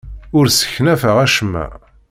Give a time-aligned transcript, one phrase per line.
[0.37, 1.65] Ur sseknafeɣ acemma.